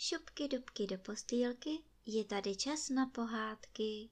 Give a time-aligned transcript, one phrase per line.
[0.00, 1.70] dubky, dubky do postýlky,
[2.06, 4.10] je tady čas na pohádky.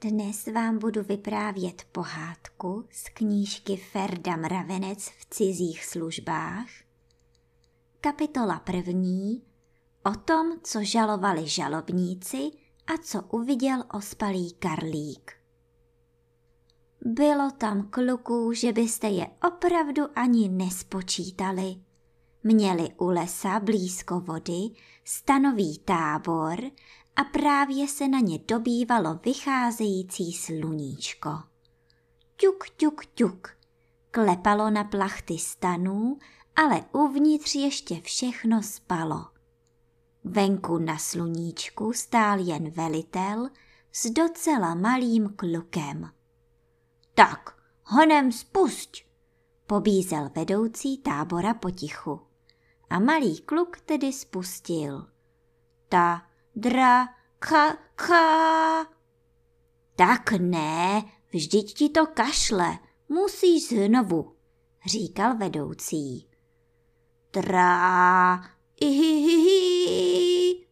[0.00, 6.68] Dnes vám budu vyprávět pohádku z knížky Ferda Mravenec v cizích službách.
[8.00, 9.42] Kapitola první
[10.04, 12.50] o tom, co žalovali žalobníci
[12.86, 15.43] a co uviděl ospalý karlík.
[17.06, 21.76] Bylo tam kluků, že byste je opravdu ani nespočítali.
[22.42, 24.70] Měli u lesa blízko vody
[25.04, 26.58] stanový tábor
[27.16, 31.30] a právě se na ně dobývalo vycházející sluníčko.
[32.36, 33.48] Tuk, tuk, tuk.
[34.10, 36.18] Klepalo na plachty stanů,
[36.56, 39.26] ale uvnitř ještě všechno spalo.
[40.24, 43.50] Venku na sluníčku stál jen velitel
[43.92, 46.10] s docela malým klukem.
[47.14, 47.54] Tak,
[47.94, 49.06] honem spusť,
[49.66, 52.20] pobízel vedoucí tábora potichu.
[52.90, 55.06] A malý kluk tedy spustil.
[55.88, 58.26] Ta, dra, ka, ka.
[59.96, 64.34] Tak ne, vždyť ti to kašle, musíš znovu,
[64.86, 66.28] říkal vedoucí.
[67.30, 68.42] Trá,
[68.80, 70.66] ihihihi.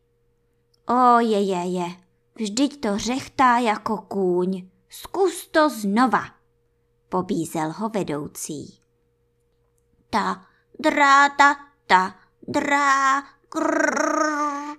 [0.89, 1.89] O je, je, je,
[2.35, 4.69] vždyť to řechtá jako kůň.
[4.95, 6.25] Zkus to znova,
[7.09, 8.81] pobízel ho vedoucí.
[10.11, 10.47] Ta,
[10.79, 12.15] drá, ta, ta,
[12.49, 14.77] drá, krrrr.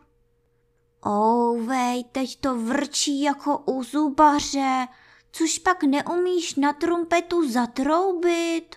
[1.06, 4.88] Ouvej, teď to vrčí jako u zubaře,
[5.32, 8.76] což pak neumíš na trumpetu zatroubit,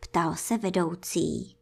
[0.00, 1.56] ptal se vedoucí.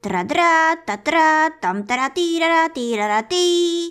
[0.00, 3.90] Tradra, tatra, tam tara, týrara, týrara, tý.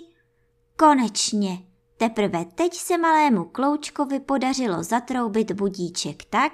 [0.76, 1.69] Konečně,
[2.00, 6.52] Teprve teď se malému kloučkovi podařilo zatroubit budíček tak,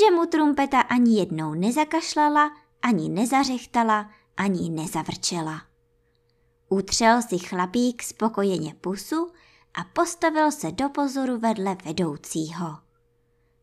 [0.00, 2.50] že mu trumpeta ani jednou nezakašlala,
[2.82, 5.62] ani nezařechtala, ani nezavrčela.
[6.68, 9.32] Utřel si chlapík spokojeně pusu
[9.74, 12.78] a postavil se do pozoru vedle vedoucího.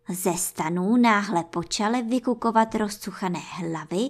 [0.10, 4.10] Ze stanů náhle počaly vykukovat rozcuchané hlavy,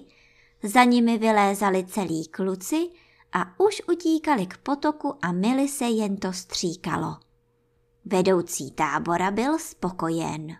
[0.63, 2.89] za nimi vylézali celí kluci
[3.33, 7.17] a už utíkali k potoku a mili se jen to stříkalo.
[8.05, 10.57] Vedoucí tábora byl spokojen.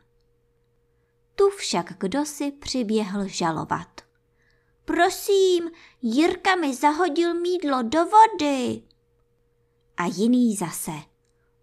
[1.36, 3.88] Tu však kdo si přiběhl žalovat.
[4.86, 8.84] Prosím, Jirka mi zahodil mídlo do vody.
[9.98, 10.92] A jiný zase.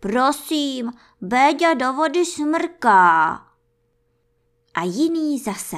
[0.01, 3.31] Prosím, Béďa do vody smrká.
[4.75, 5.77] A jiný zase.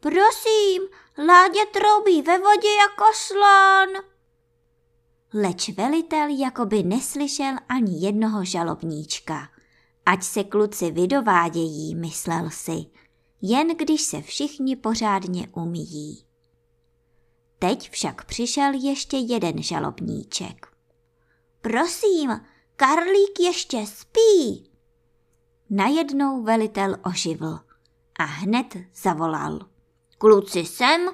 [0.00, 0.82] Prosím,
[1.26, 4.17] Ládě troubí ve vodě jako slon
[5.34, 9.48] leč velitel jakoby neslyšel ani jednoho žalobníčka.
[10.06, 12.86] Ať se kluci vydovádějí, myslel si,
[13.42, 16.24] jen když se všichni pořádně umíjí.
[17.58, 20.66] Teď však přišel ještě jeden žalobníček.
[21.60, 22.40] Prosím,
[22.76, 24.70] Karlík ještě spí.
[25.70, 27.58] Najednou velitel oživl
[28.18, 29.58] a hned zavolal.
[30.18, 31.10] Kluci sem,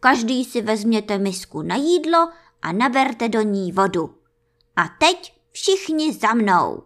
[0.00, 2.28] každý si vezměte misku na jídlo
[2.64, 4.14] a naberte do ní vodu.
[4.76, 6.82] A teď všichni za mnou.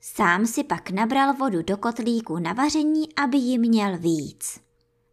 [0.00, 4.60] Sám si pak nabral vodu do kotlíku na vaření, aby ji měl víc.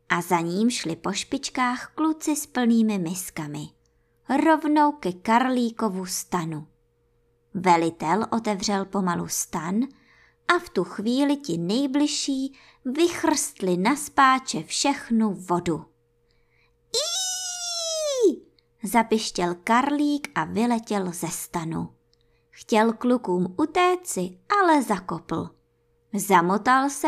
[0.10, 3.68] A za ním šli po špičkách kluci s plnými miskami.
[4.46, 6.68] Rovnou ke Karlíkovu stanu.
[7.54, 9.76] Velitel otevřel pomalu stan
[10.48, 15.91] a v tu chvíli ti nejbližší vychrstli na spáče všechnu vodu
[18.92, 21.90] zapištěl karlík a vyletěl ze stanu.
[22.50, 25.50] Chtěl klukům utéci, ale zakopl.
[26.14, 27.08] Zamotal se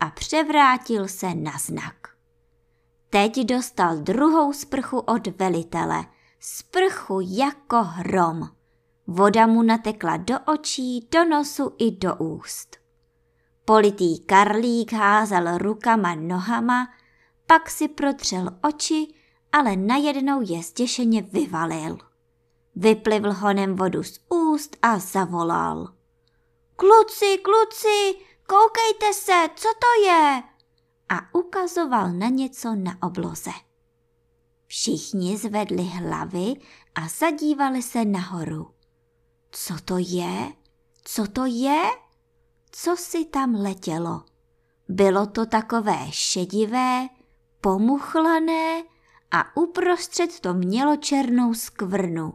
[0.00, 1.94] a převrátil se na znak.
[3.10, 6.04] Teď dostal druhou sprchu od velitele,
[6.40, 8.48] sprchu jako hrom.
[9.06, 12.76] Voda mu natekla do očí, do nosu i do úst.
[13.64, 16.88] Politý karlík házel rukama nohama,
[17.46, 19.14] pak si protřel oči
[19.54, 21.98] ale najednou je zděšeně vyvalil.
[22.76, 25.94] Vyplivl honem vodu z úst a zavolal.
[26.76, 30.42] Kluci, kluci, koukejte se, co to je?
[31.08, 33.50] A ukazoval na něco na obloze.
[34.66, 36.54] Všichni zvedli hlavy
[36.94, 38.70] a zadívali se nahoru.
[39.50, 40.52] Co to je?
[41.04, 41.82] Co to je?
[42.70, 44.22] Co si tam letělo?
[44.88, 47.08] Bylo to takové šedivé,
[47.60, 48.82] pomuchlané,
[49.30, 52.34] a uprostřed to mělo černou skvrnu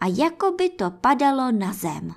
[0.00, 2.14] a jako by to padalo na zem.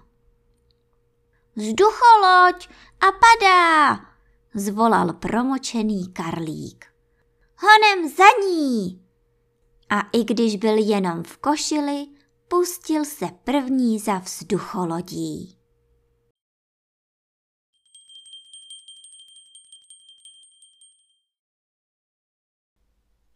[1.56, 2.70] Vzducholoď
[3.00, 4.00] a padá,
[4.56, 6.86] zvolal promočený karlík.
[7.58, 9.02] honem za ní.
[9.90, 12.08] A i když byl jenom v košili,
[12.48, 15.63] pustil se první za vzducholodí.